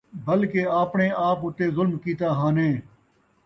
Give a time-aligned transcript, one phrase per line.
[0.27, 2.73] بلکہ آپڑیں آپ اُتے ظلم کِیتا ہانیں۔